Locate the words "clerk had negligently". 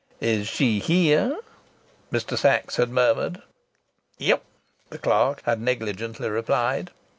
4.97-6.27